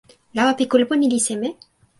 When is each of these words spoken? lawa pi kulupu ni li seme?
lawa 0.35 0.51
pi 0.57 0.63
kulupu 0.69 0.93
ni 0.97 1.07
li 1.11 1.19
seme? 1.27 1.49